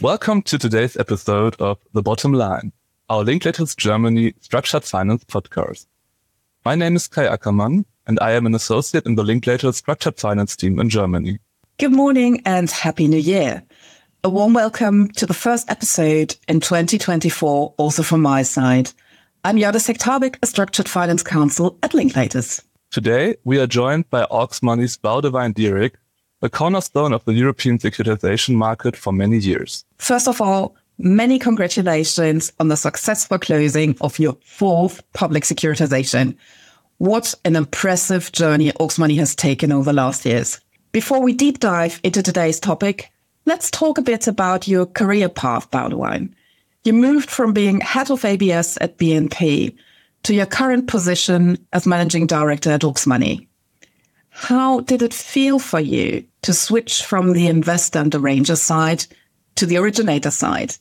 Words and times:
Welcome 0.00 0.42
to 0.42 0.58
today's 0.58 0.96
episode 0.96 1.56
of 1.60 1.76
The 1.92 2.02
Bottom 2.02 2.32
Line, 2.32 2.70
our 3.08 3.24
Linklaters 3.24 3.76
Germany 3.76 4.32
Structured 4.38 4.84
Finance 4.84 5.24
podcast. 5.24 5.88
My 6.64 6.76
name 6.76 6.94
is 6.94 7.08
Kai 7.08 7.26
Ackermann, 7.26 7.84
and 8.06 8.20
I 8.20 8.30
am 8.30 8.46
an 8.46 8.54
associate 8.54 9.06
in 9.06 9.16
the 9.16 9.24
Linklaters 9.24 9.74
Structured 9.74 10.16
Finance 10.16 10.54
team 10.54 10.78
in 10.78 10.88
Germany. 10.88 11.40
Good 11.78 11.90
morning 11.90 12.42
and 12.46 12.70
Happy 12.70 13.08
New 13.08 13.18
Year. 13.18 13.64
A 14.22 14.28
warm 14.28 14.52
welcome 14.52 15.08
to 15.14 15.26
the 15.26 15.34
first 15.34 15.68
episode 15.68 16.36
in 16.46 16.60
2024, 16.60 17.74
also 17.76 18.04
from 18.04 18.22
my 18.22 18.42
side. 18.42 18.92
I'm 19.42 19.56
Jördis 19.56 19.92
Tabik, 19.98 20.36
a 20.40 20.46
Structured 20.46 20.88
Finance 20.88 21.24
Counsel 21.24 21.76
at 21.82 21.90
Linklaters. 21.90 22.62
Today, 22.92 23.34
we 23.42 23.58
are 23.58 23.66
joined 23.66 24.08
by 24.10 24.26
auxmoney's 24.26 24.96
Boudewijn 24.96 25.54
Dierick, 25.54 25.94
a 26.42 26.48
cornerstone 26.48 27.12
of 27.12 27.24
the 27.24 27.32
European 27.32 27.78
securitization 27.78 28.54
market 28.54 28.96
for 28.96 29.12
many 29.12 29.38
years. 29.38 29.84
First 29.98 30.28
of 30.28 30.40
all, 30.40 30.76
many 30.98 31.38
congratulations 31.38 32.52
on 32.60 32.68
the 32.68 32.76
successful 32.76 33.38
closing 33.38 33.96
of 34.00 34.18
your 34.18 34.36
fourth 34.44 35.02
public 35.12 35.44
securitization. 35.44 36.36
What 36.98 37.34
an 37.44 37.56
impressive 37.56 38.32
journey 38.32 38.72
auxmoney 38.72 39.16
has 39.18 39.34
taken 39.34 39.72
over 39.72 39.84
the 39.84 39.92
last 39.92 40.24
years. 40.24 40.60
Before 40.92 41.20
we 41.20 41.32
deep 41.32 41.60
dive 41.60 42.00
into 42.02 42.22
today's 42.22 42.58
topic, 42.58 43.10
let's 43.46 43.70
talk 43.70 43.98
a 43.98 44.02
bit 44.02 44.26
about 44.26 44.66
your 44.66 44.86
career 44.86 45.28
path, 45.28 45.70
Boudewijn. 45.70 46.32
You 46.84 46.92
moved 46.92 47.30
from 47.30 47.52
being 47.52 47.80
head 47.80 48.10
of 48.10 48.24
ABS 48.24 48.78
at 48.80 48.96
BNP 48.96 49.76
to 50.22 50.34
your 50.34 50.46
current 50.46 50.86
position 50.88 51.58
as 51.72 51.86
managing 51.86 52.26
director 52.26 52.70
at 52.70 52.84
Aux 52.84 52.94
Money. 53.06 53.47
How 54.38 54.80
did 54.80 55.02
it 55.02 55.12
feel 55.12 55.58
for 55.58 55.80
you 55.80 56.24
to 56.42 56.54
switch 56.54 57.04
from 57.04 57.32
the 57.32 57.48
investor 57.48 57.98
and 57.98 58.14
arranger 58.14 58.54
side 58.54 59.04
to 59.56 59.66
the 59.66 59.78
originator 59.78 60.30
side? 60.30 60.76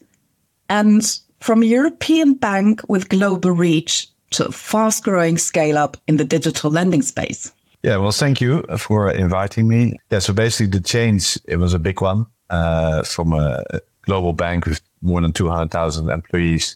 And 0.70 1.04
from 1.40 1.64
a 1.64 1.66
European 1.66 2.36
bank 2.36 2.82
with 2.88 3.10
global 3.10 3.52
reach 3.52 4.10
to 4.32 4.46
a 4.46 4.52
fast 4.52 5.04
growing 5.04 5.40
scale 5.40 5.76
up 5.76 5.98
in 6.08 6.18
the 6.18 6.24
digital 6.24 6.70
lending 6.70 7.02
space? 7.02 7.52
Yeah, 7.82 7.98
well, 7.98 8.12
thank 8.12 8.42
you 8.42 8.62
for 8.78 9.10
inviting 9.10 9.68
me. 9.68 9.98
Yeah, 10.12 10.20
so 10.20 10.34
basically 10.34 10.68
the 10.68 10.86
change, 10.86 11.40
it 11.46 11.58
was 11.58 11.74
a 11.74 11.80
big 11.80 12.00
one 12.00 12.28
uh, 12.52 13.02
from 13.04 13.34
a 13.34 13.64
global 14.04 14.34
bank 14.34 14.68
with 14.68 14.82
more 15.02 15.20
than 15.20 15.34
200,000 15.34 16.12
employees 16.12 16.76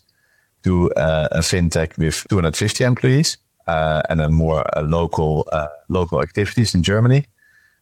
to 0.64 0.92
uh, 0.94 1.28
a 1.32 1.40
fintech 1.42 1.96
with 2.00 2.26
250 2.30 2.84
employees 2.84 3.38
uh, 3.68 4.02
and 4.10 4.20
then 4.20 4.34
more 4.34 4.66
uh, 4.78 4.82
local 4.82 5.48
uh, 5.52 5.68
local 5.90 6.22
activities 6.22 6.76
in 6.76 6.84
Germany. 6.84 7.26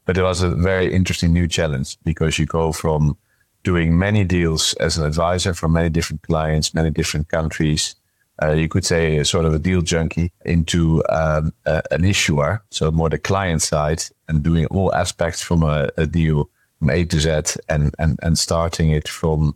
But 0.05 0.17
it 0.17 0.23
was 0.23 0.41
a 0.41 0.49
very 0.49 0.93
interesting 0.93 1.33
new 1.33 1.47
challenge 1.47 1.97
because 2.03 2.39
you 2.39 2.45
go 2.45 2.71
from 2.71 3.17
doing 3.63 3.97
many 3.97 4.23
deals 4.23 4.73
as 4.75 4.97
an 4.97 5.05
advisor 5.05 5.53
for 5.53 5.67
many 5.67 5.89
different 5.89 6.21
clients, 6.23 6.73
many 6.73 6.89
different 6.89 7.27
countries. 7.27 7.95
Uh, 8.41 8.53
you 8.53 8.69
could 8.69 8.85
say 8.85 9.17
a 9.17 9.25
sort 9.25 9.45
of 9.45 9.53
a 9.53 9.59
deal 9.59 9.81
junkie 9.81 10.31
into 10.45 11.03
um, 11.09 11.53
an 11.65 12.05
issuer, 12.05 12.63
so 12.71 12.89
more 12.89 13.09
the 13.09 13.17
client 13.17 13.61
side 13.61 14.01
and 14.29 14.41
doing 14.41 14.65
all 14.67 14.95
aspects 14.95 15.41
from 15.41 15.61
a, 15.61 15.89
a 15.97 16.07
deal 16.07 16.49
from 16.79 16.89
A 16.89 17.03
to 17.05 17.19
Z 17.19 17.59
and, 17.67 17.93
and, 17.99 18.17
and 18.23 18.39
starting 18.39 18.91
it 18.91 19.07
from 19.07 19.55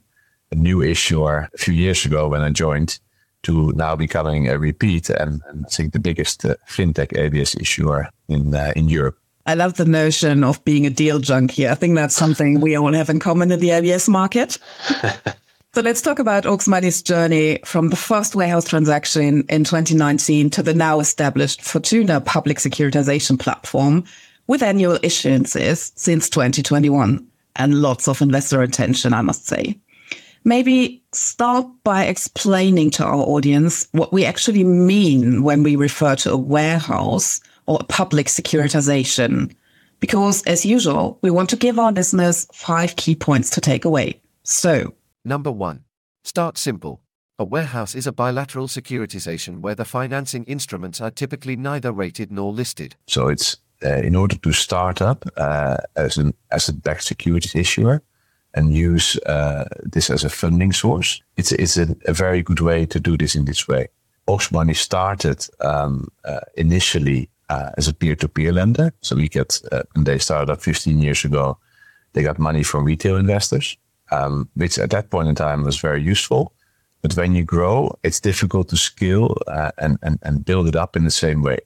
a 0.51 0.55
new 0.55 0.81
issuer 0.81 1.49
a 1.53 1.57
few 1.57 1.73
years 1.73 2.05
ago 2.05 2.27
when 2.27 2.41
I 2.41 2.49
joined 2.49 2.99
to 3.43 3.71
now 3.75 3.95
becoming 3.95 4.49
a 4.49 4.57
repeat 4.57 5.09
and, 5.09 5.41
and 5.47 5.65
I 5.65 5.69
think 5.69 5.93
the 5.93 5.99
biggest 5.99 6.45
uh, 6.45 6.55
fintech 6.67 7.17
ABS 7.17 7.55
issuer 7.55 8.09
in 8.27 8.53
uh, 8.55 8.73
in 8.75 8.89
Europe. 8.89 9.17
I 9.45 9.55
love 9.55 9.73
the 9.73 9.85
notion 9.85 10.43
of 10.43 10.63
being 10.63 10.85
a 10.85 10.89
deal 10.89 11.19
junkie. 11.19 11.67
I 11.67 11.75
think 11.75 11.95
that's 11.95 12.15
something 12.15 12.61
we 12.61 12.75
all 12.77 12.93
have 12.93 13.09
in 13.09 13.19
common 13.19 13.51
in 13.51 13.59
the 13.59 13.71
ABS 13.71 14.07
market. 14.07 14.57
so 15.73 15.81
let's 15.81 16.01
talk 16.01 16.19
about 16.19 16.45
auxmoney's 16.45 17.01
journey 17.01 17.59
from 17.65 17.89
the 17.89 17.97
first 17.97 18.35
warehouse 18.35 18.65
transaction 18.65 19.43
in 19.49 19.65
2019 19.65 20.49
to 20.51 20.63
the 20.63 20.73
now 20.73 21.01
established 21.01 21.61
Fortuna 21.61 22.21
public 22.21 22.57
securitization 22.57 23.37
platform 23.37 24.05
with 24.47 24.63
annual 24.63 24.97
issuances 24.99 25.91
since 25.95 26.29
2021 26.29 27.27
and 27.55 27.81
lots 27.81 28.07
of 28.07 28.21
investor 28.21 28.61
attention, 28.61 29.13
I 29.13 29.21
must 29.21 29.45
say 29.45 29.77
maybe 30.43 31.03
start 31.11 31.65
by 31.83 32.05
explaining 32.05 32.91
to 32.91 33.03
our 33.03 33.15
audience 33.15 33.87
what 33.91 34.13
we 34.13 34.25
actually 34.25 34.63
mean 34.63 35.43
when 35.43 35.63
we 35.63 35.75
refer 35.75 36.15
to 36.17 36.31
a 36.31 36.37
warehouse 36.37 37.39
or 37.65 37.77
a 37.79 37.85
public 37.85 38.27
securitization. 38.27 39.55
Because 39.99 40.43
as 40.43 40.65
usual, 40.65 41.17
we 41.21 41.31
want 41.31 41.49
to 41.51 41.55
give 41.55 41.79
our 41.79 41.91
listeners 41.91 42.47
five 42.53 42.95
key 42.95 43.15
points 43.15 43.49
to 43.51 43.61
take 43.61 43.85
away. 43.85 44.21
So, 44.43 44.95
number 45.23 45.51
one, 45.51 45.85
start 46.23 46.57
simple. 46.57 47.01
A 47.39 47.45
warehouse 47.45 47.95
is 47.95 48.05
a 48.05 48.11
bilateral 48.11 48.67
securitization 48.67 49.61
where 49.61 49.75
the 49.75 49.85
financing 49.85 50.43
instruments 50.43 51.01
are 51.01 51.09
typically 51.09 51.55
neither 51.55 51.91
rated 51.91 52.31
nor 52.31 52.51
listed. 52.51 52.95
So 53.07 53.27
it's 53.27 53.57
uh, 53.83 53.95
in 53.95 54.15
order 54.15 54.37
to 54.37 54.51
start 54.51 55.01
up 55.01 55.25
uh, 55.35 55.77
as 55.95 56.17
an 56.17 56.33
asset-backed 56.51 57.03
securities 57.03 57.55
issuer, 57.55 58.01
and 58.53 58.73
use 58.73 59.17
uh, 59.25 59.65
this 59.83 60.09
as 60.09 60.23
a 60.23 60.29
funding 60.29 60.71
source. 60.73 61.21
It's, 61.37 61.51
it's 61.51 61.77
a, 61.77 61.95
a, 62.05 62.13
very 62.13 62.43
good 62.43 62.59
way 62.59 62.85
to 62.85 62.99
do 62.99 63.17
this 63.17 63.35
in 63.35 63.45
this 63.45 63.67
way. 63.67 63.87
auxmoney 64.27 64.75
started 64.75 65.47
um, 65.61 66.07
uh, 66.25 66.41
initially 66.55 67.29
uh, 67.49 67.71
as 67.77 67.87
a 67.87 67.93
peer-to-peer 67.93 68.51
lender. 68.51 68.93
So 69.01 69.15
we 69.15 69.27
get, 69.27 69.61
uh, 69.71 69.83
when 69.93 70.03
they 70.05 70.19
started 70.19 70.51
up 70.51 70.61
15 70.61 70.99
years 70.99 71.25
ago, 71.25 71.57
they 72.13 72.23
got 72.23 72.39
money 72.39 72.63
from 72.63 72.85
retail 72.85 73.17
investors, 73.17 73.77
um, 74.11 74.49
which 74.53 74.77
at 74.77 74.91
that 74.91 75.09
point 75.09 75.29
in 75.29 75.35
time 75.35 75.63
was 75.63 75.79
very 75.79 76.01
useful. 76.01 76.53
But 77.01 77.15
when 77.15 77.35
you 77.35 77.43
grow, 77.43 77.97
it's 78.03 78.19
difficult 78.19 78.69
to 78.69 78.77
scale 78.77 79.37
uh, 79.47 79.71
and, 79.77 79.97
and, 80.03 80.19
and 80.21 80.45
build 80.45 80.67
it 80.67 80.75
up 80.75 80.95
in 80.95 81.03
the 81.03 81.11
same 81.11 81.41
way. 81.41 81.59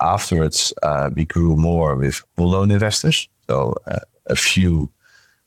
Afterwards, 0.00 0.72
uh, 0.82 1.10
we 1.14 1.24
grew 1.24 1.56
more 1.56 1.96
with 1.96 2.22
whole 2.36 2.50
loan 2.50 2.70
investors. 2.70 3.28
So 3.48 3.74
a 4.26 4.36
few 4.36 4.90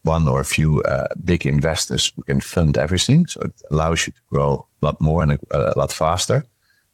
one 0.03 0.28
or 0.28 0.40
a 0.40 0.46
few 0.46 0.81
uh, 0.84 1.08
big 1.24 1.46
investors 1.46 2.12
who 2.16 2.24
can 2.24 2.41
fund 2.41 2.78
everything. 2.78 3.25
So 3.28 3.41
it 3.41 3.62
allows 3.72 4.06
you 4.06 4.14
to 4.14 4.22
grow 4.30 4.68
a 4.81 4.86
lot 4.86 5.02
more 5.02 5.24
and 5.24 5.31
a, 5.31 5.40
a 5.52 5.78
lot 5.78 5.91
faster, 5.91 6.46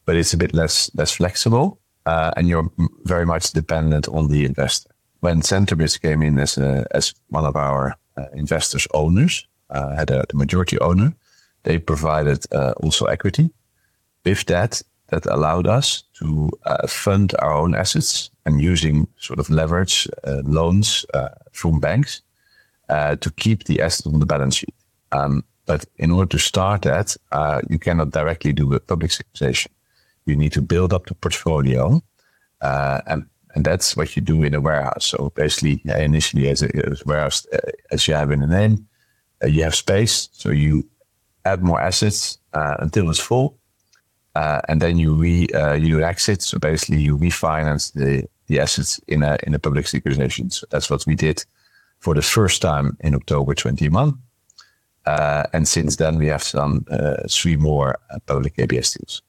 but 0.06 0.16
it's 0.16 0.34
a 0.34 0.38
bit 0.38 0.54
less 0.54 0.90
less 0.96 1.12
flexible, 1.12 1.80
uh, 2.06 2.32
and 2.38 2.48
you're 2.48 2.70
very 3.04 3.26
much 3.26 3.52
dependent 3.52 4.08
on 4.08 4.28
the 4.30 4.46
investor. 4.46 4.90
When 5.22 5.42
Centerbridge 5.42 6.02
came 6.02 6.24
in 6.24 6.40
as 6.40 6.58
a, 6.58 6.86
as 6.92 7.14
one 7.30 7.46
of 7.46 7.56
our 7.56 7.96
uh, 8.16 8.26
investors 8.34 8.88
owners, 8.94 9.48
uh, 9.70 9.96
had 9.96 10.12
a, 10.12 10.26
the 10.30 10.38
majority 10.38 10.80
owner, 10.80 11.14
they 11.64 11.80
provided 11.80 12.46
uh, 12.54 12.74
also 12.84 13.06
equity. 13.06 13.50
With 14.24 14.46
that, 14.46 14.82
that 15.08 15.26
allowed 15.26 15.68
us 15.68 16.04
to 16.20 16.50
uh, 16.66 16.88
fund 16.88 17.34
our 17.40 17.54
own 17.54 17.76
assets 17.76 18.30
and 18.46 18.62
using 18.62 19.08
sort 19.18 19.40
of 19.40 19.50
leverage 19.50 20.08
loans 20.44 21.06
from 21.52 21.80
banks 21.80 22.22
uh, 22.90 23.16
to 23.18 23.32
keep 23.32 23.66
the 23.66 23.82
asset 23.82 24.08
on 24.12 24.20
the 24.20 24.26
balance 24.26 24.56
sheet. 24.56 24.74
Um, 25.12 25.44
but 25.66 25.86
in 25.98 26.12
order 26.12 26.30
to 26.30 26.40
start 26.40 26.82
that, 26.82 27.16
uh, 27.32 27.62
you 27.70 27.78
cannot 27.78 28.10
directly 28.10 28.54
do 28.54 28.74
a 28.74 28.80
public 28.80 29.12
securitization. 29.12 29.68
You 30.26 30.36
need 30.36 30.54
to 30.54 30.62
build 30.62 30.94
up 30.94 31.06
the 31.06 31.14
portfolio, 31.16 32.02
uh, 32.62 33.02
and 33.06 33.26
and 33.56 33.66
that's 33.66 33.96
what 33.96 34.16
you 34.16 34.22
do 34.22 34.44
in 34.44 34.54
a 34.54 34.62
warehouse. 34.62 35.06
So 35.06 35.32
basically, 35.36 35.82
initially 35.86 36.50
as 36.50 36.62
a, 36.64 36.76
as 36.90 37.06
warehouse, 37.06 37.46
uh, 37.54 37.58
as 37.92 38.08
you 38.08 38.14
have 38.16 38.32
in 38.32 38.42
the 38.42 38.48
name, 38.48 38.88
uh, 39.44 39.48
you 39.48 39.64
have 39.64 39.76
space, 39.76 40.30
so 40.32 40.50
you 40.50 40.88
add 41.46 41.64
more 41.64 41.82
assets 41.82 42.38
until 42.54 43.10
it's 43.10 43.20
full, 43.20 43.58
and 44.36 44.82
then 44.82 44.98
you 44.98 45.14
re 45.14 45.48
you 45.78 45.98
do 45.98 46.04
exit. 46.04 46.42
So 46.42 46.60
basically, 46.60 47.02
you 47.02 47.18
refinance 47.18 47.94
the 47.94 48.28
the 48.48 48.60
assets 48.60 49.00
in 49.08 49.24
a 49.24 49.38
in 49.44 49.54
a 49.54 49.60
public 49.60 49.86
securitization. 49.86 50.52
So 50.52 50.66
that's 50.72 50.90
what 50.90 51.06
we 51.06 51.16
did 51.16 51.46
for 52.00 52.14
the 52.14 52.22
first 52.22 52.62
time 52.62 52.98
in 53.02 53.16
October 53.16 53.54
21. 53.54 54.18
Uh, 55.06 55.44
and 55.54 55.68
since 55.68 55.96
then, 55.96 56.18
we 56.18 56.28
have 56.28 56.48
done 56.52 56.86
uh, 56.92 57.24
three 57.30 57.56
more 57.56 57.98
uh, 58.12 58.20
public 58.26 58.54
ABS 58.58 58.94
deals. 58.94 59.22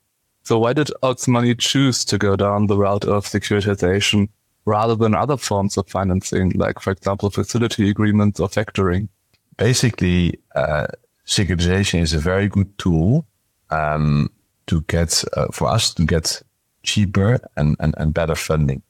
So, 0.42 0.58
why 0.58 0.72
did 0.72 0.90
Aux 1.02 1.14
Money 1.28 1.54
choose 1.54 2.04
to 2.06 2.18
go 2.18 2.36
down 2.36 2.66
the 2.66 2.76
route 2.76 3.04
of 3.04 3.24
securitization 3.26 4.28
rather 4.64 4.94
than 4.94 5.14
other 5.14 5.36
forms 5.36 5.76
of 5.76 5.88
financing, 5.88 6.50
like, 6.50 6.80
for 6.80 6.90
example, 6.90 7.30
facility 7.30 7.88
agreements 7.88 8.40
or 8.40 8.48
factoring? 8.48 9.08
Basically, 9.56 10.38
uh, 10.54 10.86
securitization 11.26 12.00
is 12.00 12.14
a 12.14 12.18
very 12.18 12.48
good 12.48 12.76
tool 12.78 13.26
um, 13.70 14.30
to 14.66 14.80
get 14.82 15.24
uh, 15.36 15.46
for 15.52 15.68
us 15.68 15.94
to 15.94 16.04
get 16.04 16.42
cheaper 16.82 17.38
and, 17.56 17.76
and, 17.78 17.94
and 17.98 18.14
better 18.14 18.34
funding 18.34 18.82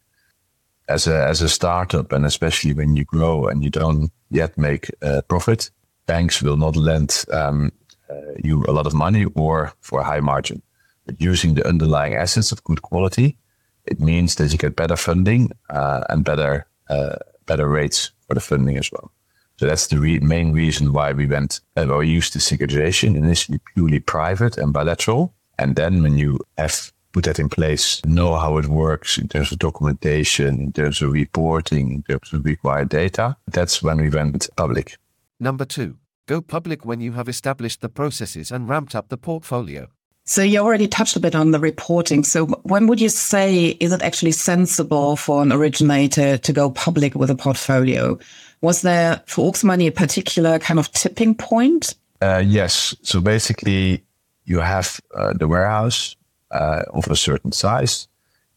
as 0.91 1.07
a 1.07 1.27
as 1.29 1.43
a 1.43 1.49
startup, 1.49 2.13
and 2.13 2.27
especially 2.27 2.75
when 2.75 2.97
you 2.97 3.05
grow 3.05 3.49
and 3.49 3.63
you 3.63 3.71
don't 3.71 4.11
yet 4.31 4.59
make 4.59 4.91
a 5.03 5.23
profit, 5.23 5.71
banks 6.07 6.43
will 6.43 6.57
not 6.57 6.77
lend 6.77 7.25
um, 7.33 7.73
uh, 8.11 8.33
you 8.45 8.65
a 8.69 8.73
lot 8.73 8.87
of 8.87 8.95
money 8.95 9.27
or 9.35 9.73
for 9.81 10.01
a 10.01 10.05
high 10.05 10.21
margin. 10.21 10.63
But 11.07 11.21
using 11.21 11.55
the 11.55 11.67
underlying 11.67 12.15
assets 12.15 12.53
of 12.53 12.65
good 12.65 12.83
quality, 12.83 13.37
it 13.85 14.01
means 14.01 14.35
that 14.35 14.53
you 14.53 14.59
get 14.59 14.77
better 14.77 14.97
funding 14.97 15.51
uh, 15.71 16.05
and 16.09 16.25
better 16.25 16.67
uh, 16.89 17.17
better 17.47 17.69
rates 17.69 18.13
for 18.27 18.35
the 18.35 18.41
funding 18.41 18.79
as 18.79 18.91
well. 18.93 19.11
So 19.57 19.67
that's 19.67 19.89
the 19.89 19.99
re- 19.99 20.21
main 20.21 20.53
reason 20.53 20.93
why 20.93 21.13
we 21.13 21.27
went, 21.27 21.61
uh, 21.77 21.85
why 21.85 21.99
we 21.99 22.09
used 22.09 22.33
the 22.33 22.39
securitization 22.39 23.15
initially 23.15 23.61
purely 23.75 24.01
private 24.01 24.57
and 24.57 24.73
bilateral. 24.73 25.35
And 25.59 25.77
then 25.77 26.03
when 26.03 26.17
you 26.17 26.39
have 26.57 26.93
put 27.13 27.25
that 27.25 27.39
in 27.39 27.49
place, 27.49 28.05
know 28.05 28.37
how 28.37 28.59
it 28.59 28.67
works 28.67 29.19
in 29.19 29.29
terms 29.29 29.53
of 29.53 29.59
documentation, 29.59 30.61
in 30.61 30.73
terms 30.73 31.03
of 31.03 31.13
reporting, 31.13 31.93
in 31.93 32.03
terms 32.03 32.33
of 32.33 32.45
required 32.45 32.89
data, 32.89 33.37
that's 33.49 33.83
when 33.83 33.99
we 33.99 34.11
went 34.11 34.49
public. 34.57 34.97
Number 35.39 35.65
two, 35.65 35.97
go 36.27 36.41
public 36.41 36.85
when 36.85 37.01
you 37.01 37.13
have 37.13 37.29
established 37.29 37.81
the 37.81 37.89
processes 37.89 38.51
and 38.51 38.69
ramped 38.69 38.95
up 38.95 39.09
the 39.09 39.17
portfolio. 39.17 39.89
So 40.25 40.43
you 40.43 40.61
already 40.61 40.87
touched 40.87 41.17
a 41.17 41.21
bit 41.21 41.35
on 41.35 41.51
the 41.51 41.59
reporting. 41.59 42.23
So 42.23 42.47
when 42.63 42.87
would 42.87 43.01
you 43.01 43.09
say 43.09 43.77
is 43.81 43.93
it 43.93 44.03
actually 44.03 44.33
sensible 44.33 45.17
for 45.17 45.43
an 45.43 45.51
originator 45.51 46.39
to 46.39 46.53
go 46.53 46.71
public 46.71 47.15
with 47.15 47.31
a 47.31 47.35
portfolio? 47.35 48.19
Was 48.61 48.83
there 48.83 49.23
for 49.27 49.51
auxmoney 49.51 49.89
a 49.89 49.91
particular 49.91 50.59
kind 50.59 50.79
of 50.79 50.93
tipping 50.93 51.35
point? 51.35 51.95
Uh, 52.21 52.43
yes. 52.45 52.95
So 53.03 53.21
basically, 53.21 54.05
you 54.45 54.61
have 54.61 55.01
uh, 55.17 55.33
the 55.33 55.49
warehouse 55.49 56.15
uh, 56.51 56.83
of 56.93 57.09
a 57.09 57.17
certain 57.17 57.53
size. 57.53 58.09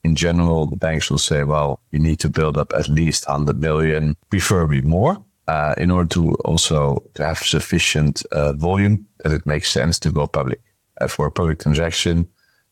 In 0.03 0.15
general, 0.15 0.65
the 0.65 0.75
banks 0.75 1.09
will 1.09 1.17
say, 1.17 1.43
well, 1.43 1.79
you 1.91 1.99
need 1.99 2.19
to 2.19 2.29
build 2.29 2.57
up 2.57 2.73
at 2.73 2.89
least 2.89 3.27
100 3.27 3.59
million, 3.59 4.15
preferably 4.29 4.81
more, 4.81 5.23
uh, 5.47 5.75
in 5.77 5.91
order 5.91 6.09
to 6.09 6.33
also 6.45 7.03
to 7.13 7.25
have 7.25 7.39
sufficient 7.39 8.25
uh, 8.31 8.53
volume 8.53 9.05
that 9.23 9.31
it 9.31 9.45
makes 9.45 9.71
sense 9.71 9.99
to 9.99 10.11
go 10.11 10.27
public. 10.27 10.61
Uh, 10.99 11.07
for 11.07 11.25
a 11.25 11.31
public 11.31 11.59
transaction, 11.59 12.27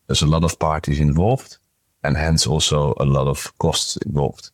there's 0.07 0.21
a 0.21 0.27
lot 0.27 0.43
of 0.43 0.59
parties 0.59 0.99
involved 0.99 1.57
and 2.03 2.17
hence 2.17 2.47
also 2.47 2.93
a 2.99 3.05
lot 3.05 3.27
of 3.27 3.57
costs 3.59 3.97
involved. 3.97 4.51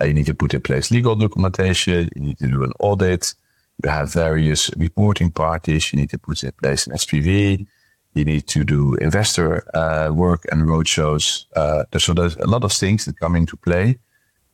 Uh, 0.00 0.04
you 0.04 0.14
need 0.14 0.26
to 0.26 0.34
put 0.34 0.54
in 0.54 0.60
place 0.60 0.90
legal 0.90 1.16
documentation. 1.16 2.08
You 2.14 2.22
need 2.22 2.38
to 2.38 2.48
do 2.48 2.62
an 2.62 2.72
audit. 2.78 3.34
You 3.82 3.90
have 3.90 4.12
various 4.12 4.70
reporting 4.76 5.30
parties. 5.30 5.92
You 5.92 6.00
need 6.00 6.10
to 6.10 6.18
put 6.18 6.42
in 6.42 6.52
place 6.52 6.86
an 6.86 6.94
SPV. 6.94 7.66
You 8.14 8.24
need 8.24 8.46
to 8.48 8.64
do 8.64 8.94
investor 8.94 9.64
uh, 9.76 10.10
work 10.12 10.44
and 10.50 10.62
roadshows. 10.62 11.44
Uh, 11.54 11.84
so 11.98 12.14
there's 12.14 12.36
a 12.36 12.46
lot 12.46 12.64
of 12.64 12.72
things 12.72 13.04
that 13.04 13.18
come 13.20 13.36
into 13.36 13.56
play 13.56 13.98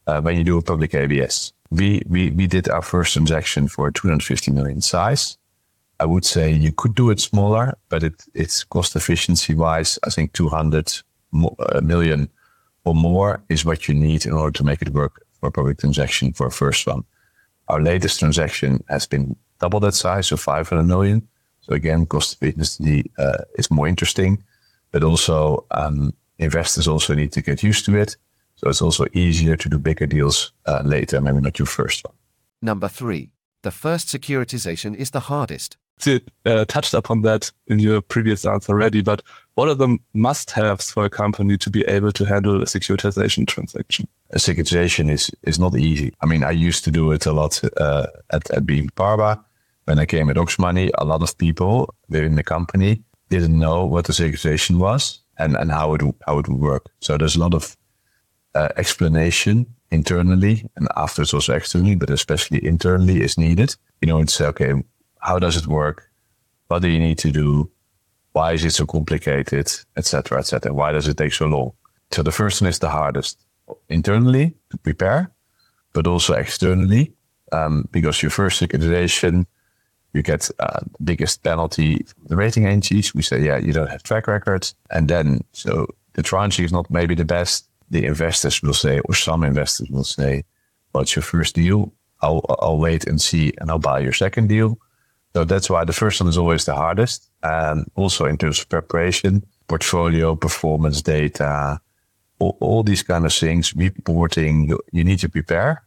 uh, 0.07 0.21
when 0.21 0.37
you 0.37 0.45
do 0.45 0.59
a 0.59 0.63
public 0.63 0.95
ABS. 0.95 1.53
We, 1.71 2.03
we, 2.09 2.31
we 2.31 2.47
did 2.47 2.69
our 2.69 2.83
first 2.83 3.15
transaction 3.15 3.69
for 3.69 3.91
250 3.91 4.51
million 4.51 4.81
size. 4.81 5.39
I 6.01 6.07
would 6.07 6.25
say 6.25 6.51
you 6.51 6.73
could 6.73 6.95
do 6.95 7.11
it 7.11 7.21
smaller, 7.21 7.79
but 7.89 8.03
it, 8.03 8.23
it's 8.35 8.65
cost 8.65 8.97
efficiency 8.97 9.55
wise. 9.55 9.99
I 10.05 10.11
think 10.11 10.33
200 10.33 10.93
uh, 11.35 11.81
million 11.81 12.29
or 12.85 12.95
more 12.95 13.43
is 13.49 13.65
what 13.65 13.89
you 13.89 13.95
need 13.95 14.27
in 14.27 14.33
order 14.33 14.53
to 14.53 14.65
make 14.65 14.83
it 14.83 14.91
work 14.91 15.25
for 15.41 15.49
a 15.49 15.53
public 15.53 15.79
transaction 15.79 16.33
for 16.33 16.47
a 16.47 16.51
first 16.51 16.87
one. 16.87 17.05
Our 17.69 17.81
latest 17.81 18.19
transaction 18.19 18.85
has 18.89 19.07
been 19.07 19.37
double 19.61 19.81
that 19.81 19.95
size, 19.95 20.27
so 20.27 20.37
500 20.37 20.83
million. 20.85 21.27
So 21.67 21.75
again, 21.75 22.07
cost 22.07 22.35
efficiency 22.35 23.11
uh, 23.19 23.39
is 23.57 23.71
more 23.71 23.89
interesting, 23.89 24.43
but 24.91 25.03
also 25.03 25.65
um, 25.71 26.13
investors 26.39 26.87
also 26.87 27.15
need 27.15 27.33
to 27.33 27.43
get 27.43 27.63
used 27.63 27.87
to 27.87 27.97
it. 27.97 28.17
So 28.57 28.69
it's 28.69 28.83
also 28.83 29.07
easier 29.13 29.57
to 29.57 29.69
do 29.69 29.79
bigger 29.79 30.07
deals 30.07 30.53
uh, 30.67 30.83
later, 30.85 31.21
maybe 31.21 31.41
not 31.41 31.59
your 31.59 31.67
first 31.67 32.05
one. 32.05 32.15
Number 32.63 32.89
three, 32.89 33.31
the 33.63 33.71
first 33.71 34.09
securitization 34.09 34.95
is 34.95 35.11
the 35.11 35.21
hardest. 35.21 35.77
You 36.05 36.21
uh, 36.45 36.65
touched 36.67 36.93
upon 36.93 37.23
that 37.23 37.51
in 37.69 37.79
your 37.79 38.01
previous 38.01 38.45
answer 38.45 38.73
already, 38.73 39.01
but 39.01 39.23
what 39.55 39.69
are 39.69 39.75
the 39.75 39.97
must-haves 40.13 40.91
for 40.91 41.05
a 41.05 41.11
company 41.11 41.57
to 41.57 41.71
be 41.71 41.83
able 41.83 42.13
to 42.13 42.25
handle 42.25 42.61
a 42.61 42.67
securitization 42.67 43.47
transaction? 43.47 44.09
A 44.31 44.39
securitization 44.39 45.09
is 45.09 45.31
is 45.45 45.59
not 45.59 45.77
easy. 45.77 46.13
I 46.21 46.27
mean, 46.27 46.43
I 46.43 46.51
used 46.51 46.85
to 46.85 46.91
do 46.91 47.13
it 47.13 47.27
a 47.27 47.33
lot 47.33 47.63
uh, 47.77 48.07
at 48.31 48.51
at 48.51 48.67
BNP 48.67 48.91
Paribas. 48.93 49.39
When 49.85 49.99
I 49.99 50.07
came 50.07 50.31
at 50.31 50.39
Aux 50.39 50.47
Money, 50.59 50.91
a 50.99 51.05
lot 51.05 51.23
of 51.23 51.37
people 51.37 51.95
within 52.09 52.37
the 52.37 52.43
company 52.43 53.03
didn't 53.29 53.59
know 53.59 53.85
what 53.85 54.07
the 54.07 54.13
securitization 54.13 54.79
was 54.79 55.21
and, 55.39 55.57
and 55.57 55.71
how 55.71 55.95
it 55.95 56.03
how 56.27 56.39
it 56.39 56.49
would 56.49 56.61
work. 56.61 56.87
So 57.01 57.19
there's 57.19 57.37
a 57.37 57.41
lot 57.41 57.55
of 57.55 57.77
uh, 58.55 58.69
explanation 58.77 59.67
internally 59.91 60.69
and 60.77 60.89
afterwards 60.97 61.35
also 61.35 61.55
externally, 61.55 61.95
but 61.95 62.11
especially 62.11 62.65
internally 62.65 63.23
is 63.23 63.39
needed. 63.39 63.77
You 64.01 64.09
know, 64.09 64.21
it's 64.21 64.41
okay. 64.41 64.73
How 65.19 65.39
does 65.39 65.57
it 65.57 65.67
work? 65.67 66.11
What 66.69 66.83
do 66.83 66.89
you 66.89 66.99
need 66.99 67.19
to 67.19 67.31
do? 67.31 67.71
Why 68.33 68.53
is 68.53 68.65
it 68.65 68.73
so 68.73 68.87
complicated, 68.87 69.71
etc., 69.97 70.39
etc.? 70.39 70.73
Why 70.73 70.93
does 70.93 71.07
it 71.07 71.17
take 71.17 71.33
so 71.33 71.47
long? 71.47 71.73
So 72.11 72.23
the 72.23 72.33
first 72.33 72.61
one 72.61 72.69
is 72.69 72.79
the 72.79 72.91
hardest 72.91 73.45
internally 73.89 74.55
to 74.71 74.77
prepare, 74.79 75.31
but 75.93 76.07
also 76.07 76.35
externally 76.35 77.13
um, 77.53 77.89
because 77.91 78.23
your 78.23 78.31
first 78.31 78.61
securitization, 78.61 79.47
you 80.15 80.23
get 80.23 80.51
uh, 80.61 80.81
the 80.81 81.03
biggest 81.05 81.43
penalty 81.43 82.07
the 82.27 82.37
rating 82.37 82.67
agencies. 82.67 83.15
We 83.15 83.23
say, 83.23 83.45
yeah, 83.45 83.59
you 83.59 83.73
don't 83.73 83.91
have 83.91 84.03
track 84.03 84.27
records, 84.27 84.75
and 84.91 85.09
then 85.09 85.45
so 85.53 85.87
the 86.15 86.23
tranche 86.23 86.61
is 86.61 86.73
not 86.73 86.91
maybe 86.91 87.15
the 87.15 87.25
best. 87.25 87.69
The 87.91 88.07
investors 88.07 88.63
will 88.63 88.75
say, 88.75 89.01
or 89.01 89.15
some 89.15 89.45
investors 89.45 89.91
will 89.91 90.05
say, 90.05 90.45
it's 90.95 91.17
your 91.17 91.23
first 91.23 91.55
deal. 91.55 91.93
I'll, 92.23 92.45
I'll 92.61 92.79
wait 92.79 93.07
and 93.07 93.21
see, 93.21 93.53
and 93.59 93.71
I'll 93.71 93.79
buy 93.79 93.99
your 93.99 94.13
second 94.13 94.49
deal. 94.49 94.79
So 95.35 95.45
that's 95.45 95.69
why 95.69 95.85
the 95.85 95.93
first 95.93 96.21
one 96.21 96.29
is 96.29 96.39
always 96.39 96.65
the 96.65 96.75
hardest. 96.75 97.29
And 97.43 97.91
also 97.97 98.25
in 98.25 98.39
terms 98.39 98.61
of 98.61 98.69
preparation, 98.69 99.45
portfolio, 99.67 100.37
performance 100.37 101.03
data, 101.03 101.81
all, 102.39 102.57
all 102.61 102.83
these 102.83 103.03
kind 103.03 103.27
of 103.27 103.33
things, 103.33 103.75
reporting, 103.75 104.77
you 104.93 105.05
need 105.05 105.19
to 105.19 105.29
prepare. 105.29 105.83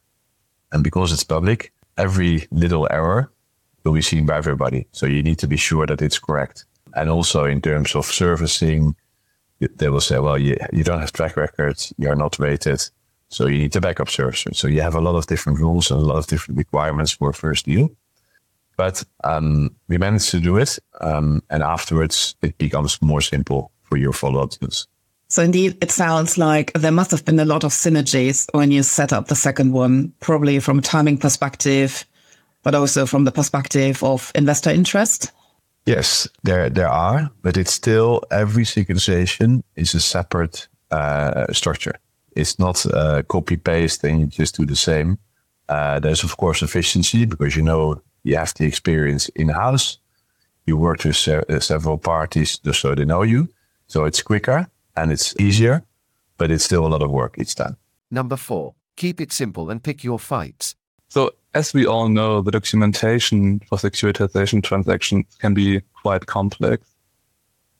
And 0.71 0.83
because 0.83 1.13
it's 1.13 1.23
public, 1.23 1.71
every 1.97 2.47
little 2.51 2.88
error 2.91 3.31
will 3.83 3.94
be 3.94 4.01
seen 4.01 4.25
by 4.25 4.38
everybody. 4.38 4.88
So 4.91 5.06
you 5.06 5.24
need 5.24 5.39
to 5.39 5.47
be 5.47 5.57
sure 5.57 5.85
that 5.85 6.01
it's 6.01 6.19
correct. 6.19 6.65
And 6.95 7.09
also 7.09 7.45
in 7.45 7.62
terms 7.62 7.95
of 7.95 8.06
servicing, 8.06 8.95
they 9.59 9.89
will 9.89 10.01
say, 10.01 10.19
well, 10.19 10.38
you, 10.38 10.57
you 10.71 10.83
don't 10.83 11.00
have 11.00 11.12
track 11.12 11.38
records, 11.38 11.94
you 11.97 12.09
are 12.09 12.15
not 12.15 12.39
rated. 12.39 12.81
So 13.29 13.47
you 13.47 13.57
need 13.57 13.75
a 13.75 13.81
backup 13.81 14.07
servicer. 14.07 14.56
So 14.56 14.68
you 14.68 14.81
have 14.81 14.95
a 14.95 15.01
lot 15.01 15.15
of 15.15 15.27
different 15.27 15.59
rules 15.59 15.91
and 15.91 16.01
a 16.01 16.06
lot 16.06 16.18
of 16.18 16.27
different 16.27 16.57
requirements 16.57 17.12
for 17.12 17.29
a 17.29 17.33
first 17.33 17.65
deal. 17.65 17.89
But 18.77 19.03
um, 19.24 19.75
we 19.88 19.97
managed 19.97 20.30
to 20.31 20.39
do 20.39 20.57
it. 20.57 20.80
Um, 21.01 21.44
and 21.50 21.63
afterwards, 21.63 22.35
it 22.41 22.57
becomes 22.57 23.01
more 23.01 23.21
simple 23.21 23.71
for 23.83 23.97
your 23.97 24.13
follow-up 24.13 24.51
deals. 24.51 24.88
So 25.30 25.44
indeed, 25.44 25.77
it 25.81 25.91
sounds 25.91 26.38
like 26.38 26.71
there 26.73 26.91
must 26.91 27.12
have 27.12 27.25
been 27.25 27.39
a 27.39 27.45
lot 27.45 27.65
of 27.65 27.73
synergies 27.73 28.47
when 28.54 28.71
you 28.71 28.81
set 28.83 29.11
up 29.11 29.28
the 29.28 29.35
second 29.35 29.73
one, 29.73 30.13
probably 30.21 30.59
from 30.59 30.80
a 30.80 30.81
timing 30.81 31.18
perspective, 31.18 32.06
but 32.64 32.76
also 32.76 33.06
from 33.06 33.23
the 33.26 33.31
perspective 33.31 34.04
of 34.04 34.31
investor 34.35 34.71
interest. 34.71 35.31
Yes, 35.85 36.28
there 36.44 36.69
there 36.69 36.90
are, 36.90 37.30
but 37.42 37.56
it's 37.57 37.71
still 37.71 38.21
every 38.30 38.66
securitization 38.66 39.64
is 39.76 39.95
a 39.95 39.99
separate 39.99 40.68
uh, 40.92 41.45
structure. 41.54 41.95
It's 42.35 42.59
not 42.59 42.85
uh, 42.85 43.23
copy 43.23 43.57
paste 43.57 44.04
and 44.04 44.19
you 44.19 44.28
just 44.28 44.57
do 44.57 44.66
the 44.66 44.76
same. 44.76 45.18
Uh, 45.69 45.99
there's 45.99 46.23
of 46.23 46.35
course 46.35 46.61
efficiency 46.61 47.26
because 47.26 47.56
you 47.56 47.64
know 47.64 48.02
you 48.23 48.37
have 48.37 48.54
the 48.54 48.66
experience 48.66 49.30
in 49.35 49.49
house. 49.49 49.99
You 50.66 50.78
work 50.78 51.06
with 51.06 51.16
se- 51.16 51.45
uh, 51.49 51.59
several 51.59 51.97
parties 51.97 52.59
just 52.59 52.81
so 52.81 52.94
they 52.94 53.06
know 53.06 53.23
you, 53.23 53.47
so 53.87 54.06
it's 54.06 54.21
quicker 54.21 54.68
and 54.95 55.11
it's 55.11 55.33
easier, 55.40 55.83
but 56.37 56.52
it's 56.52 56.66
still 56.66 56.85
a 56.85 56.90
lot 56.90 57.02
of 57.02 57.11
work 57.11 57.37
each 57.37 57.56
time. 57.56 57.78
Number 58.11 58.37
four, 58.37 58.76
keep 58.95 59.21
it 59.21 59.31
simple 59.31 59.69
and 59.69 59.81
pick 59.81 60.04
your 60.04 60.19
fights. 60.19 60.76
So 61.09 61.31
as 61.54 61.73
we 61.73 61.85
all 61.85 62.09
know, 62.09 62.42
the 62.42 62.52
documentation 62.52 63.59
for 63.61 63.78
securitization 63.78 64.64
transactions 64.64 65.26
can 65.40 65.54
be 65.54 65.81
quite 66.02 66.26
complex. 66.26 66.87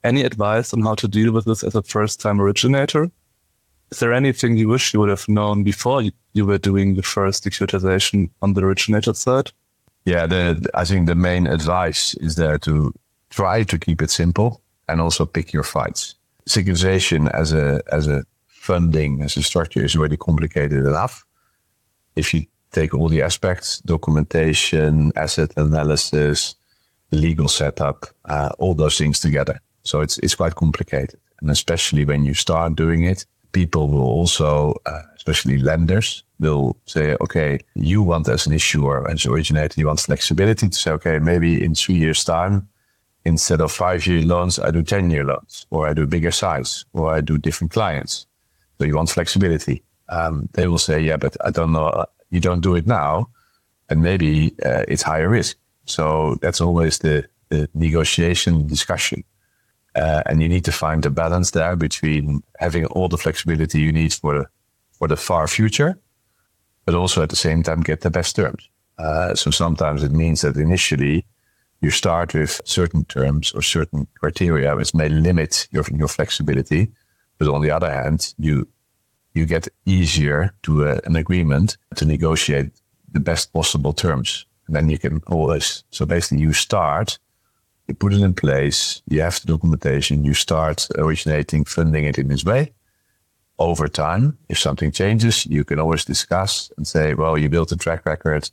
Any 0.04 0.22
advice 0.22 0.72
on 0.72 0.82
how 0.82 0.94
to 0.96 1.08
deal 1.08 1.32
with 1.32 1.44
this 1.44 1.62
as 1.62 1.74
a 1.74 1.82
first 1.82 2.20
time 2.20 2.40
originator? 2.40 3.10
Is 3.90 4.00
there 4.00 4.12
anything 4.12 4.56
you 4.56 4.68
wish 4.68 4.92
you 4.92 5.00
would 5.00 5.08
have 5.08 5.28
known 5.28 5.62
before 5.62 6.02
you, 6.02 6.12
were 6.46 6.58
doing 6.58 6.94
the 6.94 7.02
first 7.02 7.44
securitization 7.44 8.30
on 8.42 8.54
the 8.54 8.62
originator 8.62 9.14
side? 9.14 9.50
Yeah, 10.04 10.26
the, 10.26 10.68
I 10.74 10.84
think 10.84 11.06
the 11.06 11.14
main 11.14 11.46
advice 11.46 12.14
is 12.14 12.36
there 12.36 12.58
to 12.58 12.94
try 13.30 13.64
to 13.64 13.78
keep 13.78 14.00
it 14.02 14.10
simple 14.10 14.60
and 14.88 15.00
also 15.00 15.26
pick 15.26 15.52
your 15.52 15.64
fights. 15.64 16.14
Securitization 16.48 17.30
as 17.34 17.52
a 17.52 17.82
as 17.92 18.06
a 18.06 18.24
funding 18.46 19.22
as 19.22 19.36
a 19.36 19.42
structure 19.42 19.84
is 19.84 19.96
already 19.96 20.16
complicated 20.16 20.86
enough. 20.86 21.24
If 22.14 22.32
you 22.32 22.46
take 22.72 22.94
all 22.94 23.08
the 23.08 23.22
aspects, 23.22 23.80
documentation, 23.80 25.12
asset 25.16 25.52
analysis, 25.56 26.54
legal 27.10 27.48
setup, 27.48 28.06
uh, 28.26 28.50
all 28.58 28.74
those 28.74 28.98
things 28.98 29.20
together. 29.20 29.60
So 29.82 30.00
it's 30.00 30.18
it's 30.18 30.34
quite 30.34 30.54
complicated, 30.54 31.20
and 31.40 31.50
especially 31.50 32.04
when 32.04 32.24
you 32.24 32.34
start 32.34 32.76
doing 32.76 33.04
it, 33.04 33.24
people 33.52 33.88
will 33.88 34.02
also, 34.02 34.74
uh, 34.86 35.02
especially 35.16 35.58
lenders, 35.58 36.24
will 36.38 36.76
say, 36.86 37.16
okay, 37.20 37.58
you 37.74 38.02
want 38.02 38.28
as 38.28 38.46
an 38.46 38.52
issuer, 38.52 39.08
as 39.10 39.24
an 39.24 39.32
originator, 39.32 39.80
you 39.80 39.86
want 39.86 40.00
flexibility 40.00 40.68
to 40.68 40.76
say, 40.76 40.90
okay, 40.92 41.18
maybe 41.18 41.62
in 41.64 41.74
three 41.74 41.96
years' 41.96 42.24
time, 42.24 42.68
instead 43.24 43.60
of 43.60 43.72
five 43.72 44.06
year 44.06 44.22
loans, 44.22 44.58
I 44.58 44.70
do 44.70 44.82
10 44.82 45.10
year 45.10 45.24
loans, 45.24 45.66
or 45.70 45.88
I 45.88 45.94
do 45.94 46.06
bigger 46.06 46.30
size, 46.30 46.84
or 46.92 47.12
I 47.12 47.20
do 47.20 47.38
different 47.38 47.72
clients. 47.72 48.26
So 48.78 48.84
you 48.86 48.96
want 48.96 49.10
flexibility. 49.10 49.82
Um, 50.08 50.48
they 50.52 50.68
will 50.68 50.78
say, 50.78 51.00
yeah, 51.00 51.16
but 51.16 51.36
I 51.44 51.50
don't 51.50 51.72
know, 51.72 52.04
you 52.30 52.40
don't 52.40 52.60
do 52.60 52.76
it 52.76 52.86
now. 52.86 53.28
and 53.88 54.02
maybe 54.02 54.54
uh, 54.64 54.84
it's 54.88 55.02
higher 55.02 55.28
risk. 55.28 55.56
So 55.84 56.36
that's 56.40 56.60
always 56.60 56.98
the, 56.98 57.26
the 57.48 57.68
negotiation 57.74 58.66
discussion. 58.66 59.24
Uh, 59.94 60.22
and 60.26 60.42
you 60.42 60.48
need 60.48 60.64
to 60.64 60.72
find 60.72 61.04
a 61.06 61.10
balance 61.10 61.52
there 61.52 61.74
between 61.74 62.42
having 62.58 62.84
all 62.86 63.08
the 63.08 63.16
flexibility 63.16 63.80
you 63.80 63.92
need 63.92 64.12
for 64.12 64.38
the, 64.38 64.46
for 64.92 65.08
the 65.08 65.16
far 65.16 65.48
future, 65.48 65.98
but 66.84 66.94
also 66.94 67.22
at 67.22 67.30
the 67.30 67.36
same 67.36 67.62
time 67.62 67.80
get 67.80 68.02
the 68.02 68.10
best 68.10 68.36
terms. 68.36 68.68
Uh, 68.98 69.34
so 69.34 69.50
sometimes 69.50 70.02
it 70.02 70.12
means 70.12 70.42
that 70.42 70.56
initially 70.56 71.24
you 71.80 71.90
start 71.90 72.34
with 72.34 72.60
certain 72.64 73.04
terms 73.04 73.52
or 73.52 73.62
certain 73.62 74.06
criteria 74.20 74.74
which 74.76 74.94
may 74.94 75.08
limit 75.08 75.68
your, 75.70 75.84
your 75.94 76.08
flexibility. 76.08 76.90
But 77.38 77.48
on 77.48 77.62
the 77.62 77.70
other 77.70 77.90
hand, 77.90 78.34
you 78.38 78.68
you 79.34 79.46
get 79.46 79.68
easier 79.84 80.52
to 80.62 80.88
uh, 80.88 81.00
an 81.04 81.16
agreement 81.16 81.76
to 81.96 82.04
negotiate 82.04 82.70
the 83.12 83.20
best 83.20 83.52
possible 83.52 83.92
terms. 83.92 84.46
And 84.66 84.76
then 84.76 84.90
you 84.90 84.98
can 84.98 85.22
always, 85.26 85.84
so 85.90 86.04
basically 86.04 86.42
you 86.42 86.52
start, 86.52 87.18
you 87.86 87.94
put 87.94 88.12
it 88.12 88.20
in 88.20 88.34
place, 88.34 89.02
you 89.08 89.22
have 89.22 89.40
the 89.40 89.46
documentation, 89.48 90.24
you 90.24 90.34
start 90.34 90.86
originating, 90.96 91.64
funding 91.64 92.04
it 92.04 92.18
in 92.18 92.28
this 92.28 92.44
way. 92.44 92.72
Over 93.58 93.88
time, 93.88 94.38
if 94.48 94.58
something 94.58 94.92
changes, 94.92 95.46
you 95.46 95.64
can 95.64 95.80
always 95.80 96.04
discuss 96.04 96.70
and 96.76 96.86
say, 96.86 97.14
well, 97.14 97.36
you 97.38 97.48
built 97.48 97.72
a 97.72 97.76
track 97.76 98.06
record. 98.06 98.50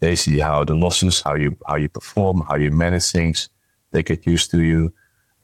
They 0.00 0.16
see 0.16 0.38
how 0.38 0.64
the 0.64 0.74
losses, 0.74 1.20
how 1.20 1.34
you, 1.34 1.56
how 1.66 1.76
you 1.76 1.88
perform, 1.88 2.44
how 2.48 2.56
you 2.56 2.70
manage 2.70 3.10
things. 3.10 3.48
They 3.90 4.02
get 4.02 4.26
used 4.26 4.50
to 4.52 4.62
you. 4.62 4.92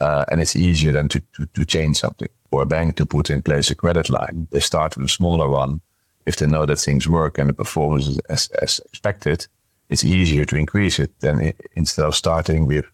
Uh, 0.01 0.25
and 0.31 0.41
it's 0.41 0.57
easier 0.57 0.93
than 0.93 1.09
to, 1.09 1.21
to, 1.35 1.47
to 1.47 1.65
change 1.65 1.99
something 1.99 2.29
for 2.53 2.63
a 2.63 2.67
bank 2.67 2.97
to 2.97 3.07
put 3.07 3.31
in 3.31 3.43
place 3.43 3.71
a 3.71 3.75
credit 3.75 4.11
line. 4.11 4.47
They 4.51 4.61
start 4.61 4.97
with 4.97 5.07
a 5.07 5.09
smaller 5.09 5.49
one 5.49 5.81
if 6.27 6.37
they 6.37 6.47
know 6.47 6.67
that 6.67 6.79
things 6.79 7.09
work 7.09 7.39
and 7.39 7.49
the 7.49 7.55
performance 7.55 8.07
is 8.07 8.19
as, 8.29 8.49
as 8.61 8.81
expected, 8.87 9.47
it's 9.89 10.05
easier 10.05 10.45
to 10.45 10.57
increase 10.57 10.99
it 10.99 11.19
than 11.21 11.41
it, 11.41 11.61
instead 11.75 12.05
of 12.05 12.15
starting 12.15 12.67
with 12.67 12.85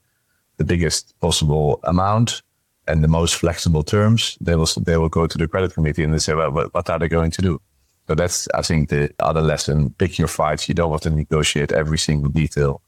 the 0.56 0.64
biggest 0.64 1.18
possible 1.20 1.80
amount 1.84 2.42
and 2.86 3.04
the 3.04 3.08
most 3.08 3.34
flexible 3.34 3.82
terms. 3.82 4.38
They 4.40 4.56
will 4.56 4.68
they 4.86 4.96
will 4.96 5.08
go 5.08 5.26
to 5.26 5.38
the 5.38 5.46
credit 5.46 5.74
committee 5.74 6.04
and 6.04 6.14
they 6.14 6.18
say, 6.18 6.34
well, 6.34 6.50
what, 6.50 6.90
are 6.90 6.98
they 6.98 7.08
going 7.08 7.30
to 7.32 7.42
do? 7.42 7.60
So 8.06 8.14
that's 8.14 8.48
I 8.54 8.62
think 8.62 8.88
the 8.88 9.12
other 9.18 9.42
lesson. 9.42 9.90
Pick 9.98 10.18
your 10.18 10.28
fights. 10.28 10.68
You 10.68 10.74
don't 10.74 10.90
have 10.90 11.02
to 11.02 11.10
negotiate 11.10 11.72
every 11.72 11.98
single 11.98 12.30
detail. 12.30 12.80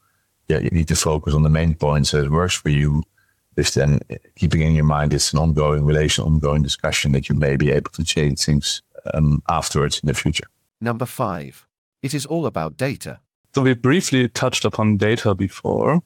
Yeah, 0.47 0.57
you 0.57 0.71
need 0.71 0.87
to 0.87 0.95
focus 0.95 1.33
on 1.33 1.43
the 1.43 1.49
main 1.49 1.75
points 1.75 2.09
so 2.09 2.17
it 2.17 2.31
works 2.31 2.55
for 2.55 2.69
you. 2.69 3.03
This 3.55 3.73
then 3.73 3.99
keeping 4.35 4.61
in 4.61 4.73
your 4.73 4.85
mind 4.85 5.13
it's 5.13 5.33
an 5.33 5.39
ongoing 5.39 5.85
relation, 5.85 6.23
ongoing 6.23 6.63
discussion 6.63 7.11
that 7.11 7.27
you 7.27 7.35
may 7.35 7.57
be 7.57 7.71
able 7.71 7.91
to 7.91 8.03
change 8.03 8.39
things 8.45 8.81
um, 9.13 9.43
afterwards 9.49 9.99
in 9.99 10.07
the 10.07 10.13
future. 10.13 10.47
Number 10.79 11.05
five, 11.05 11.67
it 12.01 12.13
is 12.13 12.25
all 12.25 12.45
about 12.45 12.77
data. 12.77 13.19
So 13.53 13.61
we 13.61 13.73
briefly 13.73 14.29
touched 14.29 14.65
upon 14.65 14.97
data 14.97 15.35
before. 15.35 16.01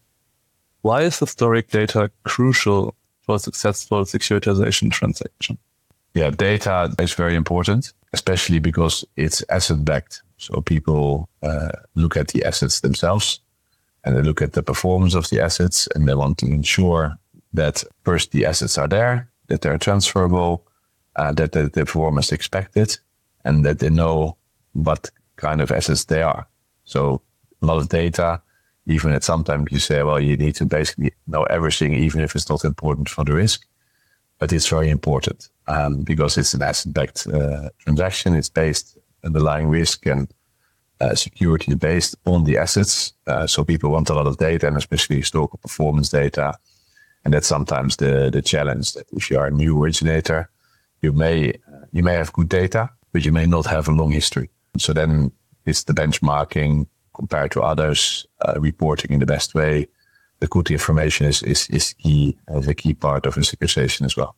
Why 0.81 1.01
is 1.01 1.19
historic 1.19 1.69
data 1.69 2.11
crucial 2.23 2.95
for 3.21 3.35
a 3.35 3.39
successful 3.39 4.03
securitization 4.03 4.91
transaction? 4.91 5.57
Yeah, 6.13 6.29
data 6.29 6.93
is 6.99 7.13
very 7.13 7.35
important, 7.35 7.93
especially 8.13 8.59
because 8.59 9.05
it's 9.15 9.43
asset 9.49 9.83
backed. 9.83 10.23
So 10.37 10.61
people 10.61 11.29
uh, 11.43 11.69
look 11.95 12.17
at 12.17 12.29
the 12.29 12.43
assets 12.45 12.81
themselves 12.81 13.39
and 14.03 14.15
they 14.15 14.21
look 14.21 14.41
at 14.41 14.53
the 14.53 14.63
performance 14.63 15.13
of 15.13 15.29
the 15.29 15.41
assets 15.41 15.87
and 15.93 16.07
they 16.07 16.15
want 16.15 16.37
to 16.39 16.45
ensure 16.45 17.17
that 17.55 17.83
first 18.03 18.31
the 18.31 18.45
assets 18.45 18.77
are 18.77 18.87
there, 18.87 19.29
that 19.47 19.61
they're 19.61 19.77
transferable, 19.77 20.65
uh, 21.15 21.31
that 21.33 21.51
they 21.51 21.67
perform 21.67 22.17
as 22.17 22.31
expected 22.31 22.97
and 23.43 23.65
that 23.65 23.79
they 23.79 23.89
know 23.89 24.37
what 24.73 25.09
kind 25.35 25.61
of 25.61 25.71
assets 25.71 26.05
they 26.05 26.21
are. 26.21 26.47
So 26.83 27.21
a 27.61 27.65
lot 27.65 27.77
of 27.77 27.89
data, 27.89 28.41
even 28.85 29.11
at 29.11 29.23
sometimes 29.23 29.71
you 29.71 29.79
say, 29.79 30.03
well, 30.03 30.19
you 30.19 30.37
need 30.37 30.55
to 30.55 30.65
basically 30.65 31.11
know 31.27 31.43
everything, 31.43 31.93
even 31.93 32.21
if 32.21 32.35
it's 32.35 32.49
not 32.49 32.65
important 32.65 33.09
for 33.09 33.23
the 33.23 33.33
risk. 33.33 33.65
But 34.37 34.51
it's 34.51 34.67
very 34.67 34.89
important 34.89 35.49
um, 35.67 36.03
because 36.03 36.37
it's 36.37 36.53
an 36.53 36.61
asset-backed 36.61 37.27
uh, 37.27 37.69
transaction. 37.79 38.35
It's 38.35 38.49
based 38.49 38.97
on 39.23 39.29
underlying 39.29 39.69
risk 39.69 40.05
and 40.05 40.27
uh, 40.99 41.15
security 41.15 41.73
based 41.75 42.15
on 42.25 42.43
the 42.43 42.57
assets. 42.57 43.13
Uh, 43.27 43.47
so 43.47 43.63
people 43.63 43.91
want 43.91 44.09
a 44.09 44.13
lot 44.13 44.27
of 44.27 44.37
data 44.37 44.67
and 44.67 44.77
especially 44.77 45.17
historical 45.17 45.57
performance 45.59 46.09
data. 46.09 46.57
And 47.25 47.33
that's 47.33 47.47
sometimes 47.47 47.97
the, 47.97 48.29
the 48.31 48.41
challenge 48.41 48.93
that 48.93 49.07
if 49.11 49.29
you 49.29 49.39
are 49.39 49.47
a 49.47 49.51
new 49.51 49.81
originator, 49.81 50.49
you 51.01 51.11
may 51.11 51.53
you 51.91 52.03
may 52.03 52.13
have 52.13 52.31
good 52.33 52.49
data, 52.49 52.89
but 53.11 53.25
you 53.25 53.31
may 53.31 53.47
not 53.47 53.65
have 53.65 53.87
a 53.87 53.91
long 53.91 54.11
history. 54.11 54.49
So 54.77 54.93
then 54.93 55.31
it's 55.65 55.83
the 55.83 55.93
benchmarking 55.93 56.87
compared 57.15 57.51
to 57.51 57.61
others, 57.61 58.27
uh, 58.41 58.59
reporting 58.59 59.11
in 59.11 59.19
the 59.19 59.25
best 59.25 59.55
way. 59.55 59.87
The 60.39 60.47
good 60.47 60.69
information 60.69 61.27
is 61.27 61.41
is 61.43 61.67
is 61.69 61.93
key 61.93 62.37
as 62.47 62.67
a 62.67 62.75
key 62.75 62.93
part 62.93 63.25
of 63.25 63.37
a 63.37 63.39
securitization 63.39 64.05
as 64.05 64.15
well. 64.15 64.35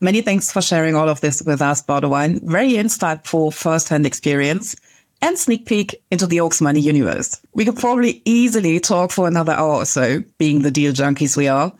Many 0.00 0.22
thanks 0.22 0.50
for 0.50 0.62
sharing 0.62 0.96
all 0.96 1.08
of 1.08 1.20
this 1.20 1.42
with 1.42 1.62
us, 1.62 1.82
Boudewijn. 1.82 2.40
Very 2.42 2.72
insightful 2.72 3.52
first-hand 3.52 4.06
experience 4.06 4.74
and 5.20 5.38
sneak 5.38 5.66
peek 5.66 5.94
into 6.10 6.26
the 6.26 6.38
auxmoney 6.38 6.82
universe. 6.82 7.40
We 7.54 7.64
could 7.64 7.76
probably 7.76 8.20
easily 8.24 8.80
talk 8.80 9.12
for 9.12 9.28
another 9.28 9.52
hour 9.52 9.74
or 9.74 9.84
so, 9.84 10.24
being 10.38 10.62
the 10.62 10.70
deal 10.70 10.92
junkies 10.92 11.36
we 11.36 11.46
are. 11.46 11.72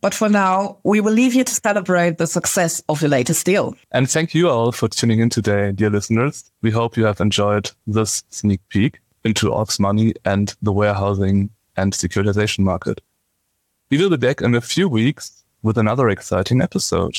But 0.00 0.14
for 0.14 0.28
now, 0.28 0.78
we 0.82 1.00
will 1.00 1.12
leave 1.12 1.34
you 1.34 1.44
to 1.44 1.52
celebrate 1.52 2.18
the 2.18 2.26
success 2.26 2.82
of 2.88 3.02
your 3.02 3.10
latest 3.10 3.44
deal. 3.44 3.76
And 3.92 4.10
thank 4.10 4.34
you 4.34 4.48
all 4.48 4.72
for 4.72 4.88
tuning 4.88 5.20
in 5.20 5.28
today, 5.28 5.72
dear 5.72 5.90
listeners. 5.90 6.50
We 6.62 6.70
hope 6.70 6.96
you 6.96 7.04
have 7.04 7.20
enjoyed 7.20 7.70
this 7.86 8.24
sneak 8.30 8.60
peek 8.68 9.00
into 9.24 9.52
Aux 9.52 9.66
Money 9.78 10.14
and 10.24 10.54
the 10.62 10.72
warehousing 10.72 11.50
and 11.76 11.92
securitization 11.92 12.60
market. 12.60 13.00
We 13.90 13.98
will 13.98 14.10
be 14.10 14.16
back 14.16 14.40
in 14.40 14.54
a 14.54 14.60
few 14.60 14.88
weeks 14.88 15.44
with 15.62 15.76
another 15.76 16.08
exciting 16.08 16.62
episode. 16.62 17.18